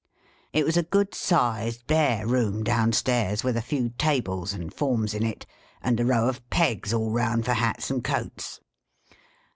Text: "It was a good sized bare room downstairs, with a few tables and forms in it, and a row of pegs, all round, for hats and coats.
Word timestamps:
"It 0.51 0.65
was 0.65 0.77
a 0.77 0.81
good 0.89 1.13
sized 1.13 1.85
bare 1.85 2.25
room 2.25 2.63
downstairs, 2.63 3.43
with 3.43 3.55
a 3.55 3.61
few 3.61 3.89
tables 3.99 4.51
and 4.51 4.73
forms 4.73 5.13
in 5.13 5.21
it, 5.23 5.45
and 5.79 5.99
a 5.99 6.05
row 6.05 6.27
of 6.27 6.49
pegs, 6.49 6.91
all 6.91 7.11
round, 7.11 7.45
for 7.45 7.53
hats 7.53 7.91
and 7.91 8.03
coats. 8.03 8.61